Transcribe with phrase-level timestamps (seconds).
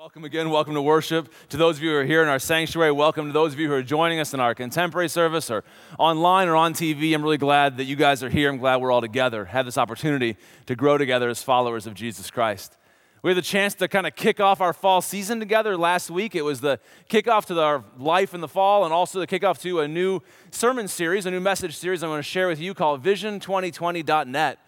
[0.00, 0.48] Welcome again.
[0.48, 1.30] Welcome to worship.
[1.50, 3.68] To those of you who are here in our sanctuary, welcome to those of you
[3.68, 5.62] who are joining us in our contemporary service or
[5.98, 7.14] online or on TV.
[7.14, 8.48] I'm really glad that you guys are here.
[8.48, 12.30] I'm glad we're all together, have this opportunity to grow together as followers of Jesus
[12.30, 12.78] Christ.
[13.22, 16.34] We had the chance to kind of kick off our fall season together last week.
[16.34, 16.80] It was the
[17.10, 20.88] kickoff to our life in the fall and also the kickoff to a new sermon
[20.88, 24.58] series, a new message series I'm going to share with you called Vision2020.net.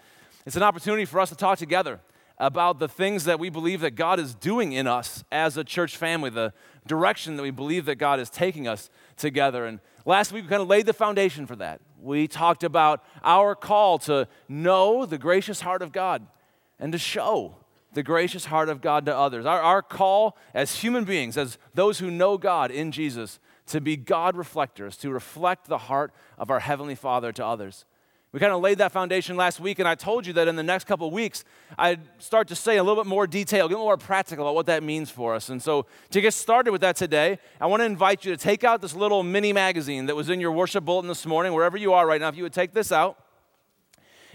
[0.44, 2.00] It's an opportunity for us to talk together
[2.38, 5.96] about the things that we believe that God is doing in us as a church
[5.96, 6.52] family, the
[6.86, 9.64] direction that we believe that God is taking us together.
[9.66, 11.80] And last week, we kind of laid the foundation for that.
[12.00, 16.26] We talked about our call to know the gracious heart of God
[16.78, 17.56] and to show
[17.92, 19.46] the gracious heart of God to others.
[19.46, 23.96] Our, our call as human beings, as those who know God in Jesus, to be
[23.96, 27.84] God reflectors, to reflect the heart of our Heavenly Father to others.
[28.32, 30.62] We kind of laid that foundation last week, and I told you that in the
[30.62, 31.44] next couple weeks,
[31.76, 34.82] I'd start to say a little bit more detail, get more practical about what that
[34.82, 35.50] means for us.
[35.50, 38.64] And so, to get started with that today, I want to invite you to take
[38.64, 41.92] out this little mini magazine that was in your worship bulletin this morning, wherever you
[41.92, 42.28] are right now.
[42.28, 43.22] If you would take this out,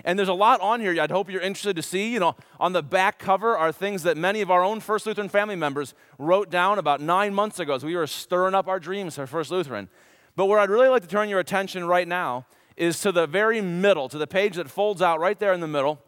[0.06, 2.14] and there's a lot on here I'd hope you're interested to see.
[2.14, 5.28] You know, on the back cover are things that many of our own First Lutheran
[5.28, 9.16] family members wrote down about nine months ago as we were stirring up our dreams
[9.16, 9.90] for First Lutheran.
[10.36, 12.46] But where I'd really like to turn your attention right now
[12.78, 15.68] is to the very middle, to the page that folds out right there in the
[15.68, 16.00] middle.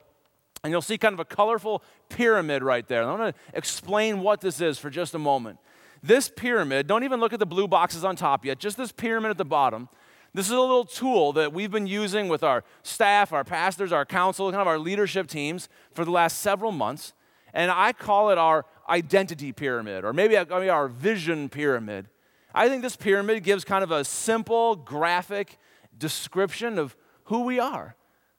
[0.63, 3.03] And you'll see kind of a colorful pyramid right there.
[3.03, 5.57] I'm going to explain what this is for just a moment.
[6.03, 9.31] This pyramid, don't even look at the blue boxes on top yet, just this pyramid
[9.31, 9.89] at the bottom.
[10.33, 14.05] This is a little tool that we've been using with our staff, our pastors, our
[14.05, 17.13] council, kind of our leadership teams for the last several months.
[17.53, 22.07] And I call it our identity pyramid, or maybe our vision pyramid.
[22.53, 25.57] I think this pyramid gives kind of a simple, graphic,
[25.99, 27.95] description of who we are,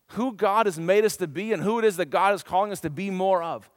[0.08, 2.72] who God has made us to be, and who it is that God is calling
[2.72, 3.70] us to be more of.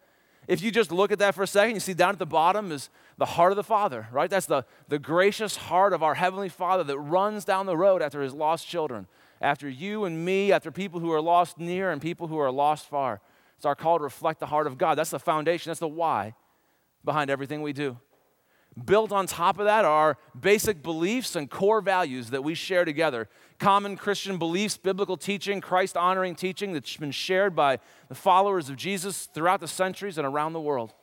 [0.47, 2.71] If you just look at that for a second, you see down at the bottom
[2.71, 4.29] is the heart of the Father, right?
[4.29, 8.21] That's the, the gracious heart of our Heavenly Father that runs down the road after
[8.21, 9.07] His lost children,
[9.39, 12.89] after you and me, after people who are lost near and people who are lost
[12.89, 13.21] far.
[13.55, 14.97] It's our call to reflect the heart of God.
[14.97, 16.35] That's the foundation, that's the why
[17.05, 17.97] behind everything we do.
[18.85, 23.29] Built on top of that are basic beliefs and core values that we share together.
[23.59, 27.77] Common Christian beliefs, biblical teaching, Christ honoring teaching that's been shared by
[28.09, 30.93] the followers of Jesus throughout the centuries and around the world.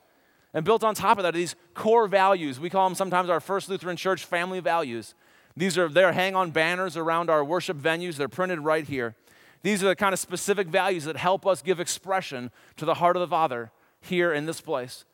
[0.52, 2.58] And built on top of that are these core values.
[2.58, 5.14] We call them sometimes our First Lutheran Church family values.
[5.56, 8.16] These are they hang on banners around our worship venues.
[8.16, 9.14] They're printed right here.
[9.62, 13.14] These are the kind of specific values that help us give expression to the heart
[13.14, 13.70] of the Father
[14.00, 15.04] here in this place.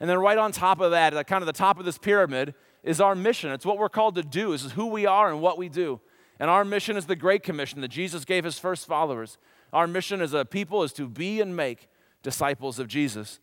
[0.00, 2.54] And then right on top of that, uh, kind of the top of this pyramid,
[2.82, 3.50] is our mission.
[3.50, 4.52] It's what we're called to do.
[4.52, 6.00] This is who we are and what we do.
[6.38, 9.38] And our mission is the Great Commission that Jesus gave his first followers.
[9.72, 11.88] Our mission as a people is to be and make
[12.22, 13.40] disciples of Jesus.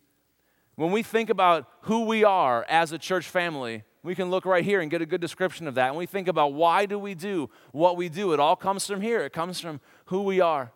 [0.75, 4.63] When we think about who we are as a church family, we can look right
[4.63, 5.89] here and get a good description of that.
[5.89, 8.33] And we think about why do we do what we do?
[8.33, 9.21] It all comes from here.
[9.21, 10.71] It comes from who we are.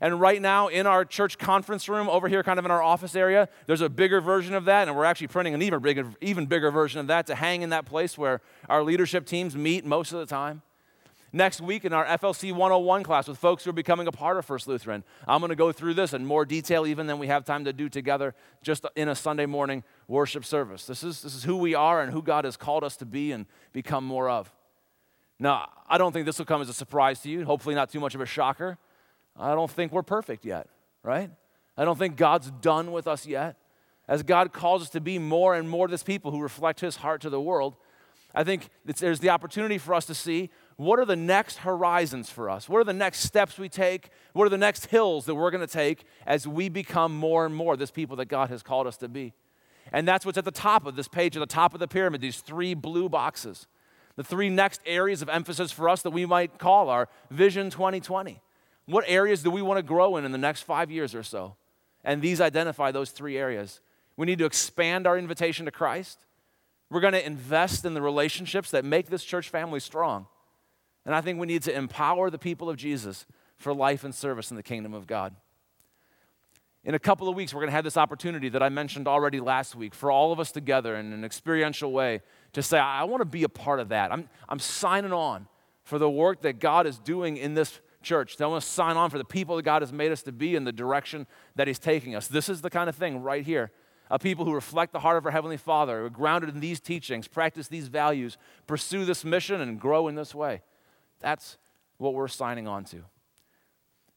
[0.00, 3.14] And right now, in our church conference room over here, kind of in our office
[3.14, 4.88] area, there's a bigger version of that.
[4.88, 7.70] And we're actually printing an even bigger, even bigger version of that to hang in
[7.70, 10.62] that place where our leadership teams meet most of the time.
[11.34, 14.44] Next week in our FLC 101 class with folks who are becoming a part of
[14.44, 17.44] First Lutheran, I'm going to go through this in more detail even than we have
[17.44, 20.86] time to do together just in a Sunday morning worship service.
[20.86, 23.32] This is, this is who we are and who God has called us to be
[23.32, 24.54] and become more of.
[25.40, 27.98] Now, I don't think this will come as a surprise to you, hopefully, not too
[27.98, 28.78] much of a shocker.
[29.36, 30.68] I don't think we're perfect yet,
[31.02, 31.30] right?
[31.76, 33.56] I don't think God's done with us yet.
[34.06, 37.22] As God calls us to be more and more this people who reflect His heart
[37.22, 37.76] to the world,
[38.34, 42.50] I think there's the opportunity for us to see what are the next horizons for
[42.50, 42.68] us?
[42.68, 44.10] What are the next steps we take?
[44.32, 47.54] What are the next hills that we're going to take as we become more and
[47.54, 49.34] more this people that God has called us to be?
[49.92, 52.20] And that's what's at the top of this page, at the top of the pyramid,
[52.20, 53.68] these three blue boxes.
[54.16, 58.40] The three next areas of emphasis for us that we might call our Vision 2020.
[58.86, 61.56] What areas do we want to grow in in the next five years or so?
[62.04, 63.80] And these identify those three areas.
[64.16, 66.24] We need to expand our invitation to Christ.
[66.90, 70.26] We're going to invest in the relationships that make this church family strong.
[71.06, 73.26] And I think we need to empower the people of Jesus
[73.56, 75.34] for life and service in the kingdom of God.
[76.84, 79.40] In a couple of weeks, we're going to have this opportunity that I mentioned already
[79.40, 82.20] last week for all of us together in an experiential way
[82.52, 84.12] to say, I want to be a part of that.
[84.12, 85.46] I'm, I'm signing on
[85.82, 88.36] for the work that God is doing in this church.
[88.36, 90.54] They want to sign on for the people that God has made us to be
[90.54, 92.28] in the direction that He's taking us.
[92.28, 93.72] This is the kind of thing right here.
[94.10, 96.78] A people who reflect the heart of our Heavenly Father, who are grounded in these
[96.78, 98.36] teachings, practice these values,
[98.66, 100.62] pursue this mission, and grow in this way.
[101.20, 101.56] That's
[101.96, 103.02] what we're signing on to.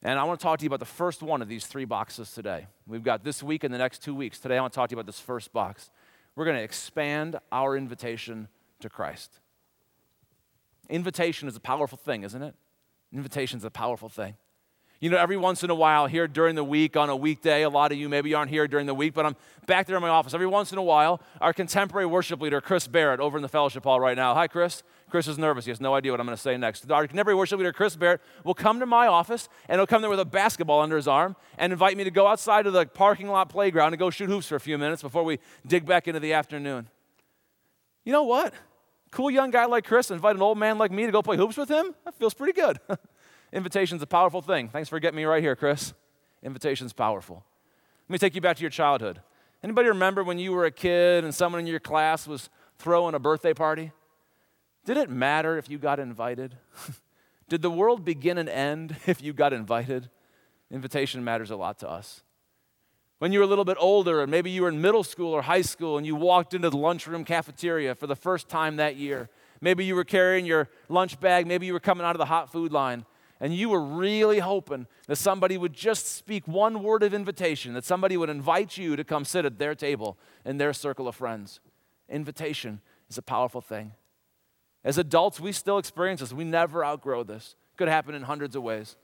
[0.04, 2.32] And I want to talk to you about the first one of these three boxes
[2.32, 2.68] today.
[2.86, 4.40] We've got this week and the next two weeks.
[4.40, 5.90] Today, I want to talk to you about this first box.
[6.36, 8.48] we're going to expand our invitation
[8.82, 9.40] to Christ.
[10.90, 12.56] Invitation is a powerful thing, isn't it?
[13.14, 14.36] Invitation is a powerful thing.
[15.00, 17.70] You know, every once in a while here during the week on a weekday, a
[17.70, 19.36] lot of you maybe aren't here during the week, but I'm
[19.68, 20.34] back there in my office.
[20.34, 23.84] Every once in a while, our contemporary worship leader, Chris Barrett, over in the fellowship
[23.84, 24.34] hall right now.
[24.34, 24.82] Hi, Chris.
[25.12, 25.66] Chris is nervous.
[25.66, 26.90] He has no idea what I'm going to say next.
[26.90, 30.10] Our contemporary worship leader, Chris Barrett, will come to my office and he'll come there
[30.10, 33.28] with a basketball under his arm and invite me to go outside to the parking
[33.30, 36.20] lot playground and go shoot hoops for a few minutes before we dig back into
[36.20, 36.90] the afternoon.
[38.04, 38.54] You know what?
[39.12, 41.58] Cool young guy like Chris invite an old man like me to go play hoops
[41.58, 41.96] with him?
[42.06, 42.80] That feels pretty good.
[43.54, 44.70] Invitation's a powerful thing.
[44.70, 45.94] Thanks for getting me right here, Chris.
[46.44, 47.44] Invitation's powerful.
[48.08, 49.22] Let me take you back to your childhood.
[49.64, 53.20] Anybody remember when you were a kid and someone in your class was throwing a
[53.20, 53.92] birthday party?
[54.86, 56.56] Did it matter if you got invited?
[57.50, 60.10] Did the world begin and end if you got invited?
[60.70, 62.24] Invitation matters a lot to us.
[63.20, 65.42] When you were a little bit older, and maybe you were in middle school or
[65.42, 69.30] high school, and you walked into the lunchroom cafeteria for the first time that year,
[69.60, 72.52] maybe you were carrying your lunch bag, maybe you were coming out of the hot
[72.52, 73.06] food line,
[73.40, 77.86] and you were really hoping that somebody would just speak one word of invitation, that
[77.86, 81.60] somebody would invite you to come sit at their table in their circle of friends.
[82.10, 83.94] Invitation is a powerful thing.
[84.84, 86.32] As adults, we still experience this.
[86.32, 87.56] We never outgrow this.
[87.74, 88.96] It could happen in hundreds of ways.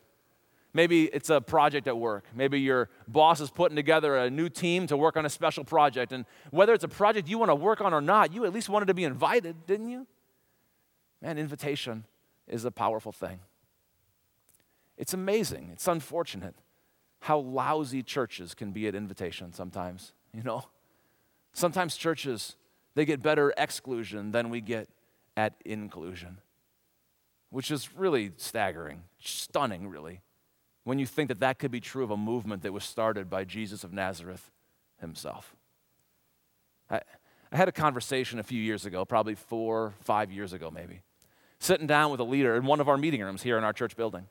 [0.74, 2.24] Maybe it's a project at work.
[2.34, 6.12] Maybe your boss is putting together a new team to work on a special project.
[6.12, 8.68] And whether it's a project you want to work on or not, you at least
[8.68, 10.06] wanted to be invited, didn't you?
[11.22, 12.04] Man, invitation
[12.48, 13.38] is a powerful thing.
[14.98, 15.70] It's amazing.
[15.72, 16.56] It's unfortunate
[17.20, 20.64] how lousy churches can be at invitation sometimes, you know?
[21.52, 22.56] Sometimes churches,
[22.96, 24.88] they get better exclusion than we get
[25.36, 26.38] at inclusion,
[27.50, 30.20] which is really staggering, stunning, really,
[30.84, 33.44] when you think that that could be true of a movement that was started by
[33.44, 34.50] Jesus of Nazareth
[35.00, 35.56] himself.
[36.90, 37.00] I,
[37.50, 41.00] I had a conversation a few years ago, probably four, five years ago, maybe,
[41.58, 43.96] sitting down with a leader in one of our meeting rooms here in our church
[43.96, 44.26] building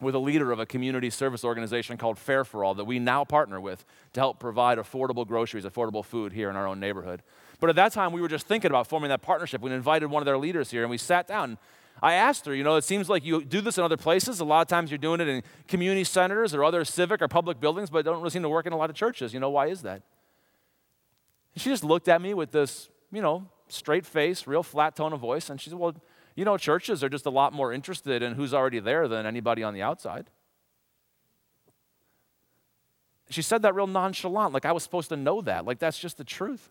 [0.00, 3.24] with a leader of a community service organization called Fare for All that we now
[3.24, 3.84] partner with
[4.14, 7.22] to help provide affordable groceries, affordable food here in our own neighborhood.
[7.60, 9.60] But at that time, we were just thinking about forming that partnership.
[9.60, 11.58] We invited one of their leaders here and we sat down.
[12.02, 14.40] I asked her, you know, it seems like you do this in other places.
[14.40, 17.60] A lot of times you're doing it in community centers or other civic or public
[17.60, 19.34] buildings, but it don't really seem to work in a lot of churches.
[19.34, 20.02] You know, why is that?
[21.54, 25.12] And she just looked at me with this, you know, straight face, real flat tone
[25.12, 25.94] of voice, and she said, Well,
[26.34, 29.62] you know, churches are just a lot more interested in who's already there than anybody
[29.62, 30.30] on the outside.
[33.28, 35.64] She said that real nonchalant, like I was supposed to know that.
[35.64, 36.70] Like that's just the truth.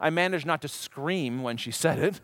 [0.00, 2.20] I managed not to scream when she said it.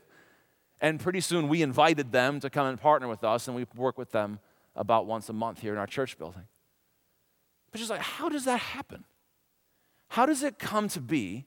[0.80, 3.98] And pretty soon we invited them to come and partner with us, and we work
[3.98, 4.38] with them
[4.76, 6.44] about once a month here in our church building.
[7.70, 9.04] But she's like, how does that happen?
[10.08, 11.46] How does it come to be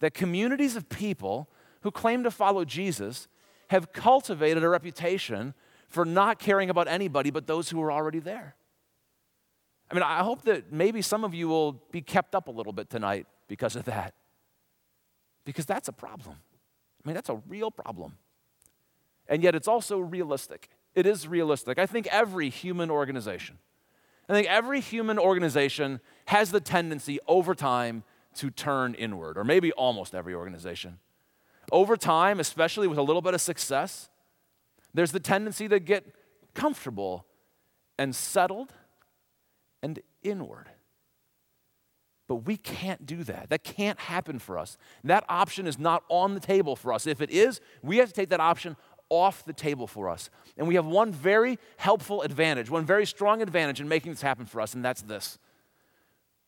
[0.00, 1.48] that communities of people
[1.82, 3.28] who claim to follow Jesus
[3.68, 5.54] have cultivated a reputation
[5.88, 8.54] for not caring about anybody but those who are already there.
[9.90, 12.72] I mean, I hope that maybe some of you will be kept up a little
[12.72, 14.14] bit tonight because of that.
[15.44, 16.36] Because that's a problem.
[17.04, 18.16] I mean, that's a real problem.
[19.30, 20.68] And yet, it's also realistic.
[20.94, 21.78] It is realistic.
[21.78, 23.56] I think every human organization,
[24.28, 28.02] I think every human organization has the tendency over time
[28.34, 30.98] to turn inward, or maybe almost every organization
[31.72, 34.08] over time, especially with a little bit of success,
[34.92, 36.04] there's the tendency to get
[36.54, 37.26] comfortable
[37.98, 38.72] and settled
[39.82, 40.68] and inward.
[42.26, 43.50] But we can't do that.
[43.50, 44.78] That can't happen for us.
[45.02, 47.06] That option is not on the table for us.
[47.06, 48.76] If it is, we have to take that option
[49.10, 50.30] off the table for us.
[50.56, 54.46] And we have one very helpful advantage, one very strong advantage in making this happen
[54.46, 55.38] for us, and that's this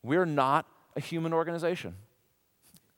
[0.02, 0.66] we're not
[0.96, 1.94] a human organization.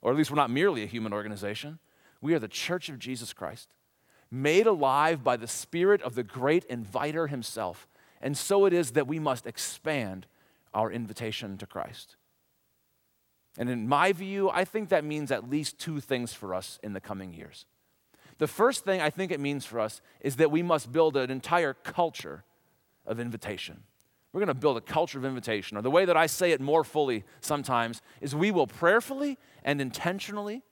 [0.01, 1.79] Or at least we're not merely a human organization.
[2.21, 3.69] We are the church of Jesus Christ,
[4.31, 7.87] made alive by the Spirit of the great inviter himself.
[8.21, 10.27] And so it is that we must expand
[10.73, 12.17] our invitation to Christ.
[13.57, 16.93] And in my view, I think that means at least two things for us in
[16.93, 17.67] the coming years.
[18.39, 21.31] The first thing I think it means for us is that we must build an
[21.31, 22.45] entire culture
[23.07, 23.83] of invitation.
[24.33, 25.77] We're going to build a culture of invitation.
[25.77, 29.81] Or the way that I say it more fully sometimes is we will prayerfully and
[29.81, 30.63] intentionally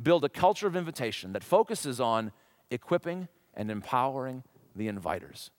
[0.00, 2.30] build a culture of invitation that focuses on
[2.70, 4.44] equipping and empowering
[4.76, 5.50] the inviters.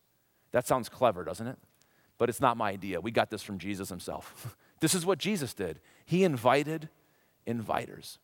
[0.51, 1.57] That sounds clever, doesn't it?
[2.17, 3.01] But it's not my idea.
[3.01, 4.55] We got this from Jesus himself.
[4.79, 5.81] this is what Jesus did.
[6.05, 6.87] He invited
[7.45, 8.19] inviters.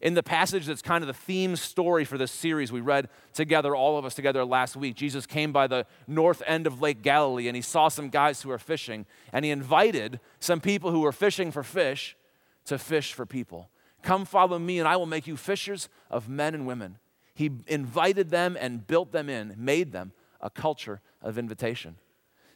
[0.00, 3.74] In the passage that's kind of the theme story for this series, we read together,
[3.74, 4.96] all of us together last week.
[4.96, 8.50] Jesus came by the north end of Lake Galilee and he saw some guys who
[8.50, 12.16] were fishing, and he invited some people who were fishing for fish
[12.66, 13.70] to fish for people.
[14.02, 16.98] Come follow me, and I will make you fishers of men and women.
[17.34, 21.96] He invited them and built them in, made them a culture of invitation.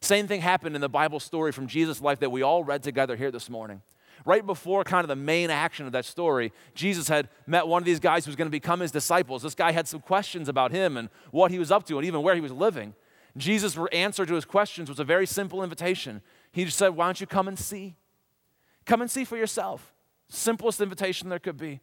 [0.00, 3.16] Same thing happened in the Bible story from Jesus' life that we all read together
[3.16, 3.83] here this morning.
[4.28, 7.87] Right before kind of the main action of that story, Jesus had met one of
[7.87, 9.40] these guys who was going to become his disciples.
[9.40, 12.20] This guy had some questions about him and what he was up to and even
[12.20, 12.94] where he was living.
[13.38, 16.20] Jesus' answer to his questions was a very simple invitation.
[16.52, 17.97] He just said, Why don't you come and see?
[18.85, 19.94] Come and see for yourself.
[20.28, 21.80] Simplest invitation there could be.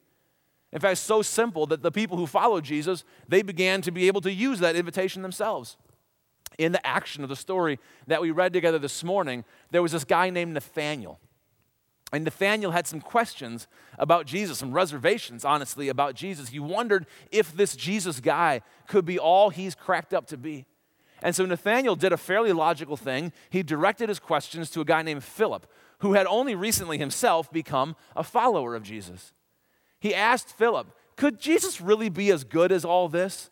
[0.71, 4.21] In fact, so simple that the people who followed Jesus, they began to be able
[4.21, 5.77] to use that invitation themselves.
[6.59, 10.03] In the action of the story that we read together this morning, there was this
[10.03, 11.19] guy named Nathaniel.
[12.15, 13.67] And Nathaniel had some questions
[13.99, 16.47] about Jesus, some reservations, honestly, about Jesus.
[16.47, 20.65] He wondered if this Jesus guy could be all he's cracked up to be.
[21.21, 23.33] And so Nathaniel did a fairly logical thing.
[23.49, 25.67] He directed his questions to a guy named Philip,
[25.99, 29.33] who had only recently himself become a follower of Jesus.
[29.99, 33.49] He asked Philip, Could Jesus really be as good as all this?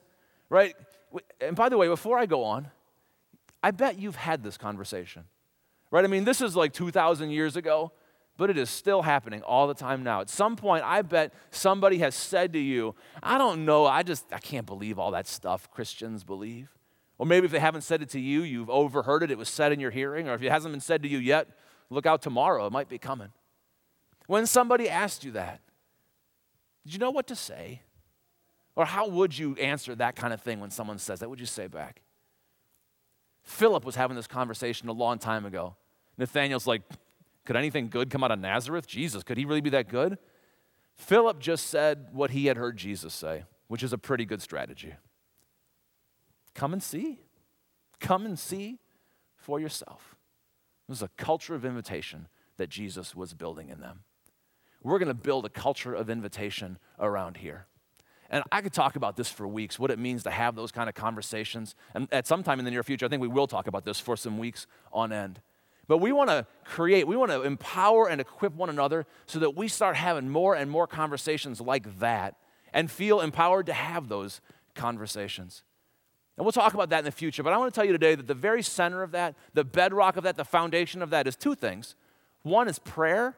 [0.49, 0.73] Right?
[1.41, 2.69] And by the way, before I go on,
[3.61, 5.25] I bet you've had this conversation.
[5.91, 6.05] Right?
[6.05, 7.91] I mean, this is like 2,000 years ago,
[8.37, 10.21] but it is still happening all the time now.
[10.21, 14.25] At some point, I bet somebody has said to you, I don't know, I just,
[14.33, 16.69] I can't believe all that stuff Christians believe.
[17.19, 19.71] Or maybe if they haven't said it to you, you've overheard it, it was said
[19.71, 21.47] in your hearing, or if it hasn't been said to you yet,
[21.93, 23.29] Look out tomorrow, it might be coming.
[24.25, 25.61] When somebody asked you that,
[26.83, 27.81] did you know what to say?
[28.75, 31.29] Or how would you answer that kind of thing when someone says that?
[31.29, 32.01] Would you say back?
[33.43, 35.75] Philip was having this conversation a long time ago.
[36.17, 36.81] Nathaniel's like,
[37.45, 38.87] could anything good come out of Nazareth?
[38.87, 40.17] Jesus, could he really be that good?
[40.95, 44.93] Philip just said what he had heard Jesus say, which is a pretty good strategy.
[46.53, 47.19] Come and see.
[47.99, 48.79] Come and see
[49.35, 50.15] for yourself.
[50.87, 54.03] It was a culture of invitation that Jesus was building in them.
[54.81, 57.67] We're going to build a culture of invitation around here.
[58.29, 60.89] And I could talk about this for weeks, what it means to have those kind
[60.89, 61.75] of conversations.
[61.93, 63.99] And at some time in the near future, I think we will talk about this
[63.99, 65.41] for some weeks on end.
[65.87, 69.55] But we want to create, we want to empower and equip one another so that
[69.55, 72.35] we start having more and more conversations like that
[72.73, 74.41] and feel empowered to have those
[74.75, 75.63] conversations.
[76.37, 78.15] And we'll talk about that in the future, but I want to tell you today
[78.15, 81.35] that the very center of that, the bedrock of that, the foundation of that is
[81.35, 81.95] two things.
[82.41, 83.35] One is prayer,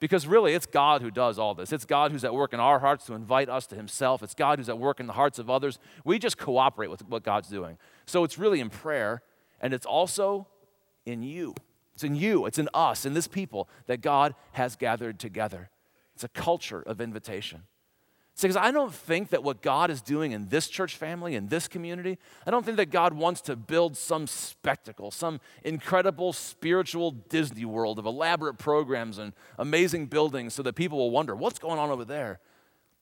[0.00, 1.72] because really it's God who does all this.
[1.72, 4.20] It's God who's at work in our hearts to invite us to Himself.
[4.24, 5.78] It's God who's at work in the hearts of others.
[6.04, 7.78] We just cooperate with what God's doing.
[8.06, 9.22] So it's really in prayer,
[9.60, 10.48] and it's also
[11.06, 11.54] in you.
[12.02, 15.70] It's in you, it's in us, in this people that God has gathered together.
[16.14, 17.62] It's a culture of invitation.
[18.34, 21.46] See, Because I don't think that what God is doing in this church family, in
[21.46, 27.12] this community, I don't think that God wants to build some spectacle, some incredible spiritual
[27.12, 31.78] Disney world of elaborate programs and amazing buildings so that people will wonder, what's going
[31.78, 32.40] on over there?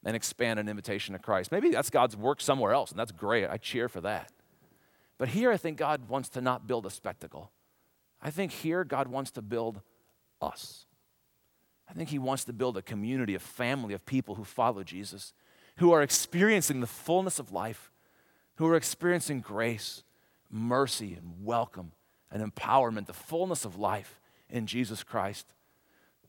[0.05, 1.51] And expand an invitation to Christ.
[1.51, 3.49] Maybe that's God's work somewhere else, and that's great.
[3.49, 4.31] I cheer for that.
[5.17, 7.51] But here, I think God wants to not build a spectacle.
[8.23, 9.81] I think here, God wants to build
[10.41, 10.87] us.
[11.89, 15.33] I think he wants to build a community, a family of people who follow Jesus,
[15.79, 17.91] who are experiencing the fullness of life,
[18.57, 20.05] who are experiencing grace,
[20.51, 21.93] mercy, and welcome
[22.31, 25.55] and empowerment, the fullness of life in Jesus Christ,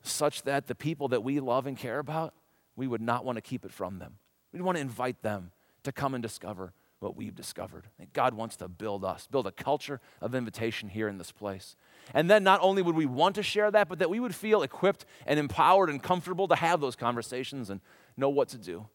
[0.01, 2.33] such that the people that we love and care about,
[2.75, 4.15] we would not want to keep it from them.
[4.51, 5.51] We'd want to invite them
[5.83, 7.88] to come and discover what we've discovered.
[8.13, 11.75] God wants to build us, build a culture of invitation here in this place.
[12.13, 14.62] And then not only would we want to share that, but that we would feel
[14.62, 17.81] equipped and empowered and comfortable to have those conversations and
[18.15, 18.88] know what to do.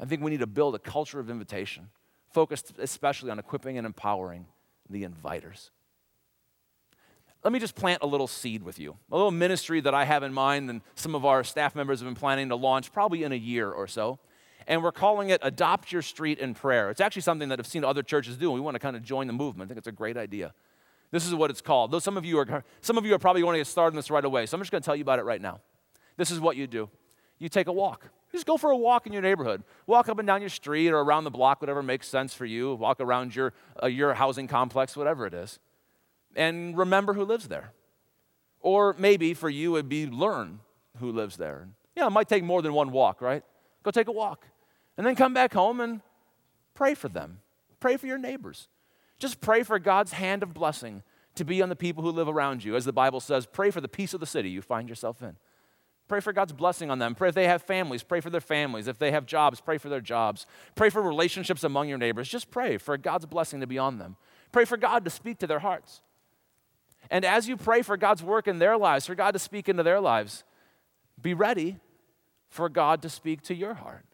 [0.00, 1.90] I think we need to build a culture of invitation,
[2.30, 4.46] focused especially on equipping and empowering
[4.90, 5.70] the inviters.
[7.44, 10.22] Let me just plant a little seed with you, a little ministry that I have
[10.22, 13.32] in mind, and some of our staff members have been planning to launch probably in
[13.32, 14.18] a year or so.
[14.66, 16.90] And we're calling it Adopt Your Street in Prayer.
[16.90, 19.02] It's actually something that I've seen other churches do, and we want to kind of
[19.02, 19.68] join the movement.
[19.68, 20.54] I think it's a great idea.
[21.10, 21.90] This is what it's called.
[21.90, 23.96] Though some of you are some of you are probably going to get started on
[23.96, 24.46] this right away.
[24.46, 25.60] So I'm just going to tell you about it right now.
[26.16, 26.88] This is what you do.
[27.38, 28.08] You take a walk.
[28.32, 29.62] Just go for a walk in your neighborhood.
[29.86, 32.74] Walk up and down your street or around the block, whatever makes sense for you.
[32.74, 35.60] Walk around your, uh, your housing complex, whatever it is.
[36.34, 37.72] And remember who lives there.
[38.58, 40.60] Or maybe for you, it'd be learn
[40.98, 41.68] who lives there.
[41.94, 43.44] Yeah, it might take more than one walk, right?
[43.84, 44.46] Go take a walk.
[44.96, 46.00] And then come back home and
[46.74, 47.40] pray for them.
[47.80, 48.68] Pray for your neighbors.
[49.18, 51.02] Just pray for God's hand of blessing
[51.34, 52.76] to be on the people who live around you.
[52.76, 55.36] As the Bible says, pray for the peace of the city you find yourself in.
[56.06, 57.14] Pray for God's blessing on them.
[57.14, 58.88] Pray if they have families, pray for their families.
[58.88, 60.46] If they have jobs, pray for their jobs.
[60.74, 62.28] Pray for relationships among your neighbors.
[62.28, 64.16] Just pray for God's blessing to be on them.
[64.52, 66.02] Pray for God to speak to their hearts.
[67.10, 69.82] And as you pray for God's work in their lives, for God to speak into
[69.82, 70.44] their lives,
[71.20, 71.78] be ready
[72.48, 74.04] for God to speak to your heart.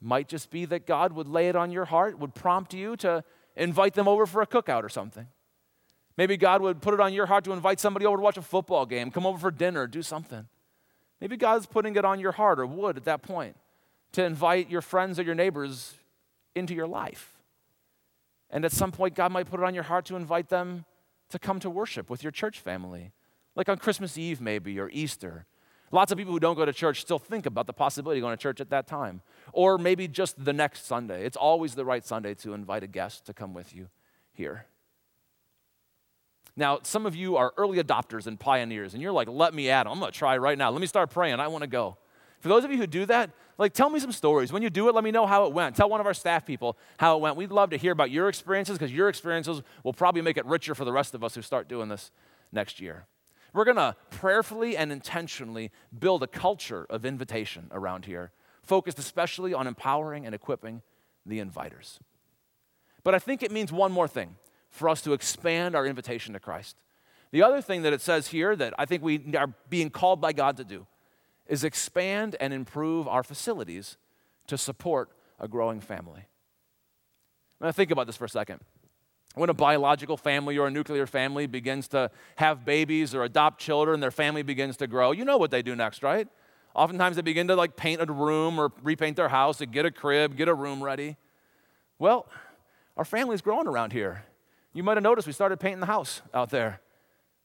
[0.00, 3.22] Might just be that God would lay it on your heart, would prompt you to
[3.56, 5.26] invite them over for a cookout or something.
[6.16, 8.42] Maybe God would put it on your heart to invite somebody over to watch a
[8.42, 10.46] football game, come over for dinner, do something.
[11.20, 13.56] Maybe God's putting it on your heart or would at that point
[14.12, 15.94] to invite your friends or your neighbors
[16.54, 17.36] into your life.
[18.50, 20.84] And at some point, God might put it on your heart to invite them
[21.28, 23.12] to come to worship with your church family,
[23.54, 25.46] like on Christmas Eve, maybe, or Easter.
[25.92, 28.36] Lots of people who don't go to church still think about the possibility of going
[28.36, 31.24] to church at that time, or maybe just the next Sunday.
[31.24, 33.88] It's always the right Sunday to invite a guest to come with you
[34.32, 34.66] here.
[36.56, 39.84] Now, some of you are early adopters and pioneers, and you're like, let me at
[39.84, 39.92] them.
[39.92, 40.70] I'm going to try right now.
[40.70, 41.40] Let me start praying.
[41.40, 41.96] I want to go.
[42.40, 44.52] For those of you who do that, like tell me some stories.
[44.52, 45.76] When you do it, let me know how it went.
[45.76, 47.36] Tell one of our staff people how it went.
[47.36, 50.74] We'd love to hear about your experiences because your experiences will probably make it richer
[50.74, 52.10] for the rest of us who start doing this
[52.50, 53.04] next year.
[53.52, 59.52] We're going to prayerfully and intentionally build a culture of invitation around here, focused especially
[59.52, 60.82] on empowering and equipping
[61.26, 61.98] the inviters.
[63.02, 64.36] But I think it means one more thing
[64.68, 66.76] for us to expand our invitation to Christ.
[67.32, 70.32] The other thing that it says here that I think we are being called by
[70.32, 70.86] God to do
[71.46, 73.96] is expand and improve our facilities
[74.46, 76.26] to support a growing family.
[77.60, 78.60] Now, think about this for a second.
[79.34, 84.00] When a biological family or a nuclear family begins to have babies or adopt children,
[84.00, 86.26] their family begins to grow, you know what they do next, right?
[86.74, 89.90] Oftentimes they begin to like paint a room or repaint their house or get a
[89.90, 91.16] crib, get a room ready.
[91.98, 92.26] Well,
[92.96, 94.24] our family's growing around here.
[94.72, 96.80] You might have noticed we started painting the house out there.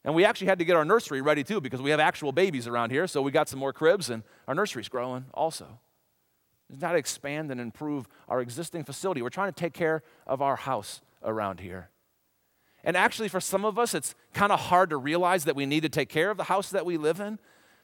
[0.04, 2.66] And we actually had to get our nursery ready too because we have actual babies
[2.66, 3.06] around here.
[3.06, 5.78] So we got some more cribs and our nursery's growing also.
[6.70, 9.22] It's not expand and improve our existing facility.
[9.22, 11.90] We're trying to take care of our house around here.
[12.82, 15.82] And actually, for some of us, it's kind of hard to realize that we need
[15.82, 17.38] to take care of the house that we live in.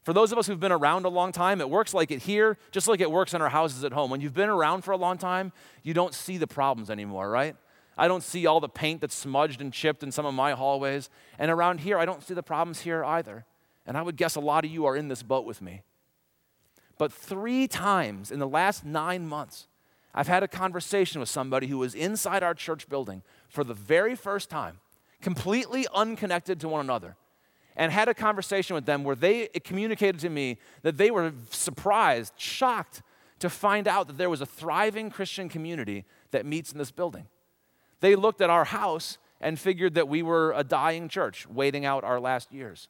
[0.04, 2.56] For those of us who've been around a long time, it works like it here,
[2.70, 4.11] just like it works in our houses at home.
[4.11, 7.57] When you've been around for a long time, you don't see the problems anymore, right?
[7.96, 11.11] I don't see all the paint that's smudged and chipped in some of my hallways.
[11.38, 13.44] And around here, I don't see the problems here either.
[13.87, 15.83] And I would guess a lot of you are in this boat with me.
[16.98, 19.66] But three times in the last nine months,
[20.14, 24.14] I've had a conversation with somebody who was inside our church building for the very
[24.14, 24.81] first time,
[25.20, 27.16] completely unconnected to one another,
[27.77, 32.35] and had a conversation with them where they communicated to me that they were surprised,
[32.37, 33.03] shocked
[33.38, 37.27] to find out that there was a thriving Christian community that meets in this building.
[38.01, 42.05] They looked at our house and figured that we were a dying church waiting out
[42.05, 42.88] our last years.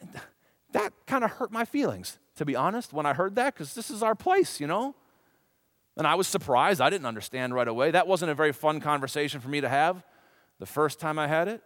[0.00, 0.08] And
[0.72, 3.90] that kind of hurt my feelings, to be honest, when I heard that, because this
[3.90, 4.96] is our place, you know?
[5.96, 6.80] And I was surprised.
[6.80, 7.90] I didn't understand right away.
[7.90, 10.02] That wasn't a very fun conversation for me to have
[10.58, 11.62] the first time I had it,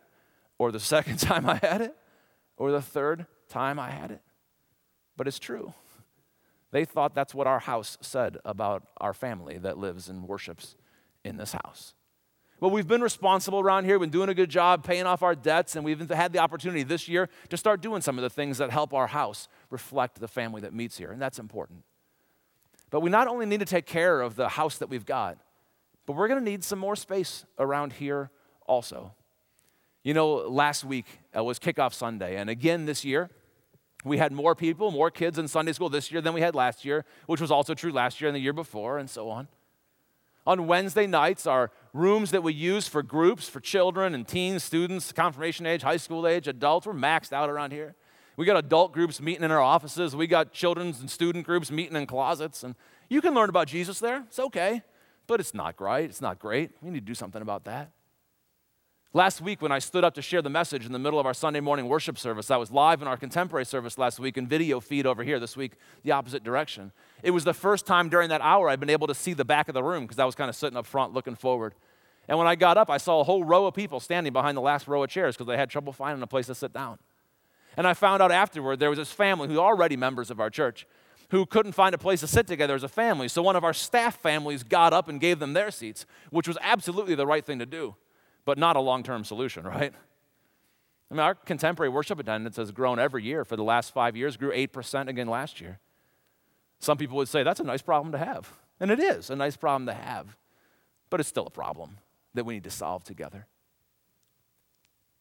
[0.59, 1.95] or the second time I had it,
[2.57, 4.21] or the third time I had it.
[5.17, 5.73] But it's true.
[6.71, 10.77] They thought that's what our house said about our family that lives and worships
[11.25, 11.95] in this house.
[12.61, 15.37] Well, we've been responsible around here, we've been doing a good job paying off our
[15.37, 18.59] debts, and we've had the opportunity this year to start doing some of the things
[18.59, 21.85] that help our house reflect the family that meets here, and that's important.
[22.91, 25.39] But we not only need to take care of the house that we've got,
[26.07, 28.31] but we're going to need some more space around here
[28.67, 29.15] also.
[30.03, 33.29] You know, last week uh, was kickoff Sunday, and again this year,
[34.05, 36.85] we had more people, more kids in Sunday school this year than we had last
[36.85, 39.49] year, which was also true last year and the year before, and so on.
[40.47, 45.13] On Wednesday nights, our rooms that we use for groups, for children and teens, students,
[45.13, 47.97] confirmation age, high school age, adults, we're maxed out around here.
[48.39, 50.15] We got adult groups meeting in our offices.
[50.15, 52.63] We got children's and student groups meeting in closets.
[52.63, 52.77] And
[53.09, 54.23] you can learn about Jesus there.
[54.29, 54.83] It's okay.
[55.27, 56.05] But it's not great.
[56.05, 56.71] It's not great.
[56.81, 57.91] We need to do something about that.
[59.13, 61.35] Last week, when I stood up to share the message in the middle of our
[61.35, 64.79] Sunday morning worship service, I was live in our contemporary service last week and video
[64.79, 65.73] feed over here this week,
[66.05, 66.93] the opposite direction.
[67.25, 69.67] It was the first time during that hour I'd been able to see the back
[69.67, 71.75] of the room because I was kind of sitting up front looking forward.
[72.29, 74.63] And when I got up, I saw a whole row of people standing behind the
[74.63, 76.99] last row of chairs because they had trouble finding a place to sit down.
[77.79, 80.87] And I found out afterward there was this family who already members of our church
[81.31, 83.29] who couldn't find a place to sit together as a family.
[83.29, 86.59] So one of our staff families got up and gave them their seats, which was
[86.61, 87.95] absolutely the right thing to do
[88.49, 89.93] but not a long term solution, right?
[91.11, 94.39] I mean, our contemporary worship attendance has grown every year for the last five years,
[94.39, 95.81] grew 8% again last year.
[96.79, 98.51] Some people would say that's a nice problem to have.
[98.81, 100.35] And it is a nice problem to have,
[101.11, 101.99] but it's still a problem
[102.33, 103.47] that we need to solve together.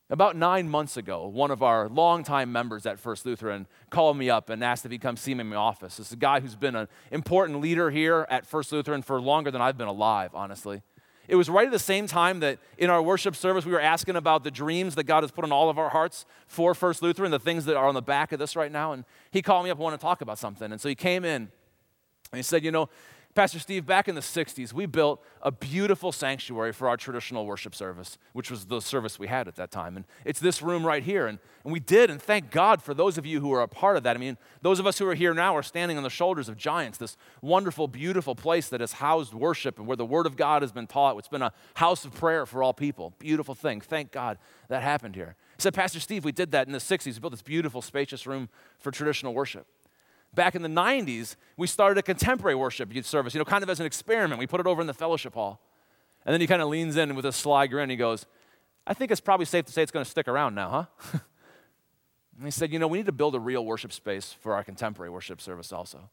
[0.09, 4.49] About nine months ago, one of our longtime members at First Lutheran called me up
[4.49, 5.97] and asked if he'd come see me in my office.
[5.97, 9.51] This is a guy who's been an important leader here at First Lutheran for longer
[9.51, 10.81] than I've been alive, honestly.
[11.27, 14.15] It was right at the same time that in our worship service we were asking
[14.15, 17.31] about the dreams that God has put in all of our hearts for First Lutheran,
[17.31, 18.93] the things that are on the back of this right now.
[18.93, 20.71] And he called me up and wanted to talk about something.
[20.71, 21.49] And so he came in
[22.31, 22.87] and he said, You know,
[23.37, 27.75] Pastor Steve, back in the 60s, we built a beautiful sanctuary for our traditional worship
[27.75, 29.95] service, which was the service we had at that time.
[29.95, 31.27] And it's this room right here.
[31.27, 33.95] And, and we did, and thank God for those of you who are a part
[33.95, 34.15] of that.
[34.15, 36.57] I mean, those of us who are here now are standing on the shoulders of
[36.57, 40.63] giants, this wonderful, beautiful place that has housed worship and where the Word of God
[40.63, 41.15] has been taught.
[41.19, 43.13] It's been a house of prayer for all people.
[43.19, 43.81] Beautiful thing.
[43.81, 45.35] Thank God that happened here.
[45.55, 47.05] He said, Pastor Steve, we did that in the 60s.
[47.05, 49.67] We built this beautiful, spacious room for traditional worship
[50.33, 53.79] back in the 90s, we started a contemporary worship service, you know, kind of as
[53.79, 54.39] an experiment.
[54.39, 55.59] We put it over in the fellowship hall.
[56.25, 57.89] And then he kind of leans in with a sly grin.
[57.89, 58.25] He goes,
[58.85, 61.19] I think it's probably safe to say it's going to stick around now, huh?
[62.37, 64.63] and he said, You know, we need to build a real worship space for our
[64.63, 66.09] contemporary worship service also.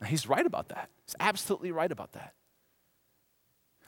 [0.00, 0.90] And he's right about that.
[1.06, 2.34] He's absolutely right about that.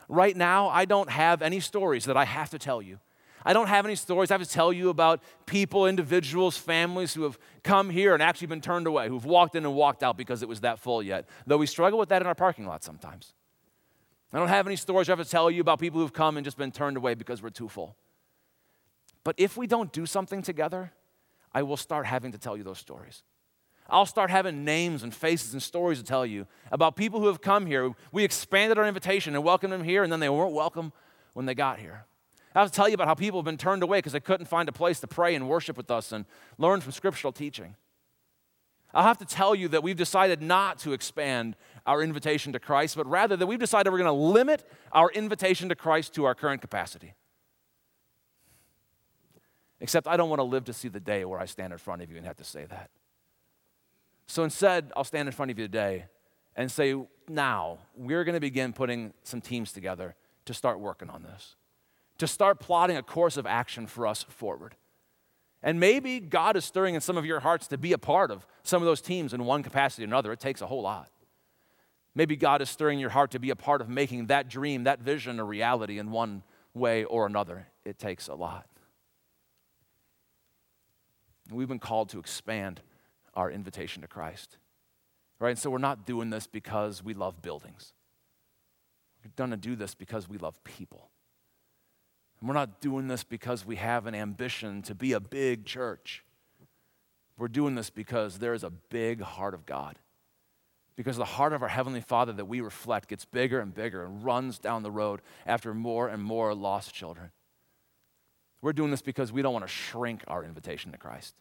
[0.09, 3.01] Right now, I don't have any stories that I have to tell you
[3.47, 7.23] I don't have any stories I have to tell you about people, individuals, families who
[7.23, 10.43] have come here and actually been turned away, who've walked in and walked out because
[10.43, 13.35] it was that full yet, though we struggle with that in our parking lot sometimes.
[14.33, 16.45] I don't have any stories I have to tell you about people who've come and
[16.45, 17.97] just been turned away because we're too full.
[19.23, 20.93] But if we don't do something together,
[21.55, 23.23] I will start having to tell you those stories.
[23.89, 27.41] I'll start having names and faces and stories to tell you about people who have
[27.41, 27.93] come here.
[28.11, 30.93] We expanded our invitation and welcomed them here, and then they weren't welcome
[31.35, 32.07] when they got here.
[32.57, 34.47] I have to tell you about how people have been turned away because they couldn't
[34.47, 36.25] find a place to pray and worship with us and
[36.57, 37.77] learn from scriptural teaching.
[38.95, 41.55] I'll have to tell you that we've decided not to expand
[41.87, 45.69] our invitation to Christ, but rather that we've decided we're going to limit our invitation
[45.69, 47.13] to Christ to our current capacity.
[49.81, 52.01] Except I don't want to live to see the day where I stand in front
[52.01, 52.89] of you and have to say that.
[54.29, 56.07] So instead, I'll stand in front of you today
[56.57, 56.95] and say,
[57.29, 60.15] now, we're going to begin putting some teams together
[60.47, 61.55] to start working on this
[62.19, 64.75] to start plotting a course of action for us forward.
[65.63, 68.47] And maybe God is stirring in some of your hearts to be a part of
[68.63, 70.33] some of those teams in one capacity or another.
[70.33, 71.11] It takes a whole lot.
[72.15, 75.01] Maybe God is stirring your heart to be a part of making that dream, that
[75.01, 77.67] vision, a reality in one way or another.
[77.85, 78.67] It takes a lot.
[81.51, 82.81] We've been called to expand
[83.35, 84.57] our invitation to Christ.
[85.39, 85.51] Right?
[85.51, 87.93] And so we're not doing this because we love buildings.
[89.23, 91.11] We're going to do this because we love people.
[92.41, 96.25] And we're not doing this because we have an ambition to be a big church.
[97.39, 99.99] We're doing this because there is a big heart of God.
[100.97, 104.25] Because the heart of our Heavenly Father that we reflect gets bigger and bigger and
[104.25, 107.31] runs down the road after more and more lost children.
[108.63, 111.35] We're doing this because we don't want to shrink our invitation to Christ,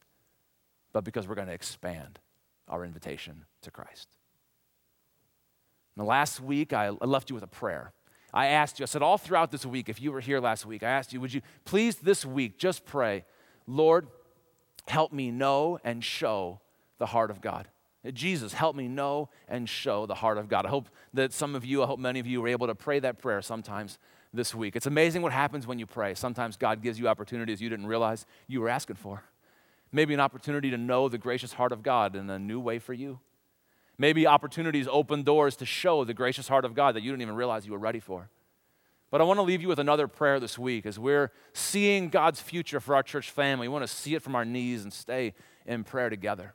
[0.92, 2.20] but because we're going to expand
[2.68, 4.10] our invitation to Christ.
[5.96, 7.94] Now, last week, I left you with a prayer.
[8.36, 10.84] I asked you, I said, all throughout this week, if you were here last week,
[10.84, 13.24] I asked you, would you please this week just pray,
[13.66, 14.08] Lord,
[14.88, 16.60] help me know and show
[16.98, 17.70] the heart of God.
[18.14, 20.66] Jesus, help me know and show the heart of God.
[20.66, 23.00] I hope that some of you, I hope many of you were able to pray
[23.00, 23.98] that prayer sometimes
[24.34, 24.76] this week.
[24.76, 26.14] It's amazing what happens when you pray.
[26.14, 29.24] Sometimes God gives you opportunities you didn't realize you were asking for.
[29.92, 32.94] Maybe an opportunity to know the gracious heart of God in a new way for
[32.94, 33.22] you.
[33.98, 37.36] Maybe opportunities open doors to show the gracious heart of God that you didn't even
[37.36, 38.30] realize you were ready for.
[39.12, 42.42] But I want to leave you with another prayer this week as we're seeing God's
[42.42, 43.68] future for our church family.
[43.68, 45.34] We want to see it from our knees and stay
[45.66, 46.54] in prayer together.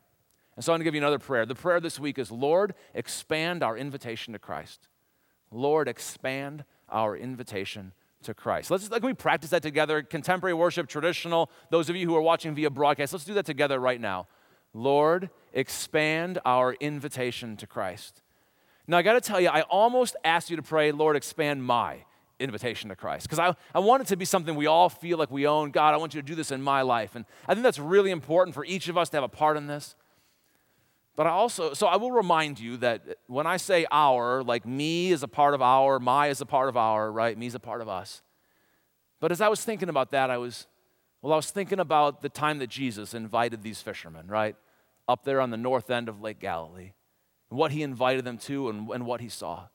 [0.57, 1.47] And so I'm going to give you another prayer.
[1.47, 4.89] The prayer this week is Lord, expand our invitation to Christ.
[5.51, 7.93] Lord, expand our invitation
[8.25, 8.71] to Christ.
[8.71, 10.03] Let's let we practice that together.
[10.03, 11.51] Contemporary worship, traditional.
[11.71, 14.27] Those of you who are watching via broadcast, let's do that together right now.
[14.73, 18.23] Lord, expand our invitation to Christ.
[18.87, 22.05] Now, I got to tell you, I almost asked you to pray, Lord, expand my
[22.39, 23.25] invitation to Christ.
[23.25, 25.71] Because I, I want it to be something we all feel like we own.
[25.71, 27.15] God, I want you to do this in my life.
[27.15, 29.67] And I think that's really important for each of us to have a part in
[29.67, 29.95] this.
[31.17, 35.13] But I also, so I will remind you that when I say our, like me
[35.13, 37.37] is a part of our, my is a part of our, right?
[37.37, 38.23] Me is a part of us.
[39.21, 40.67] But as I was thinking about that, I was
[41.23, 44.57] well, I was thinking about the time that Jesus invited these fishermen, right?
[45.09, 46.93] Up there on the north end of Lake Galilee,
[47.51, 49.67] and what he invited them to and, and what he saw.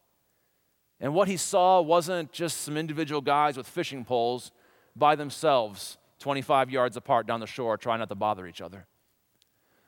[0.99, 4.51] And what he saw wasn't just some individual guys with fishing poles
[4.95, 8.87] by themselves, 25 yards apart down the shore, trying not to bother each other.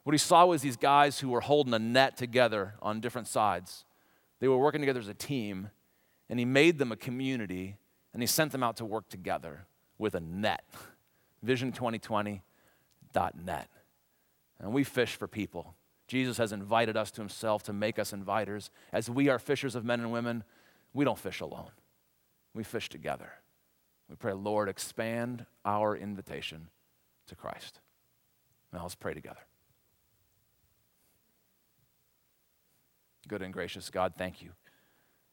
[0.03, 3.85] What he saw was these guys who were holding a net together on different sides.
[4.39, 5.69] They were working together as a team,
[6.29, 7.77] and he made them a community,
[8.13, 9.65] and he sent them out to work together
[9.97, 10.63] with a net.
[11.47, 13.69] vision2020.net.
[14.59, 15.75] And we fish for people.
[16.07, 18.69] Jesus has invited us to himself to make us inviters.
[18.91, 20.43] As we are fishers of men and women,
[20.93, 21.71] we don't fish alone.
[22.53, 23.33] we fish together.
[24.09, 26.69] We pray, Lord, expand our invitation
[27.27, 27.79] to Christ.
[28.73, 29.45] Now let's pray together.
[33.27, 34.51] Good and gracious God, thank you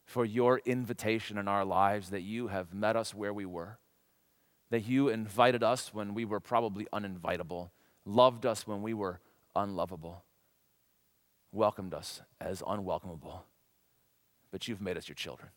[0.05, 3.79] for your invitation in our lives that you have met us where we were,
[4.75, 7.71] that you invited us when we were probably uninvitable,
[8.05, 9.21] loved us when we were
[9.55, 10.25] unlovable,
[11.53, 13.43] welcomed us as unwelcomable,
[14.51, 15.51] but you've made us your children.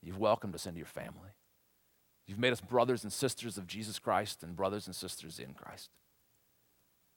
[0.00, 1.30] You've welcomed us into your family.
[2.24, 5.90] You've made us brothers and sisters of Jesus Christ and brothers and sisters in Christ.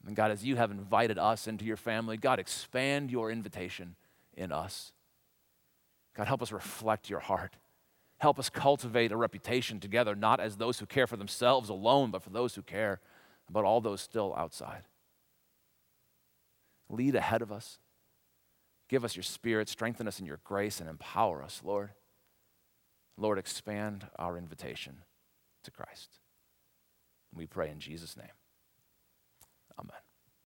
[0.03, 3.97] And God, as you have invited us into your family, God, expand your invitation
[4.35, 4.93] in us.
[6.15, 7.53] God, help us reflect your heart.
[8.19, 12.23] Help us cultivate a reputation together, not as those who care for themselves alone, but
[12.23, 12.99] for those who care
[13.47, 14.83] about all those still outside.
[16.89, 17.79] Lead ahead of us.
[18.89, 21.91] Give us your spirit, strengthen us in your grace, and empower us, Lord.
[23.17, 25.03] Lord, expand our invitation
[25.63, 26.19] to Christ.
[27.35, 28.27] We pray in Jesus' name.
[29.77, 30.06] Amen.